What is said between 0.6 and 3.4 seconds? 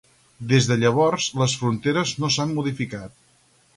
de llavors les fronteres no s'han modificat.